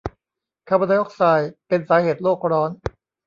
[0.67, 2.71] คาร์บอนไดออกไซด์เป็นสาเหตุโลกร้อน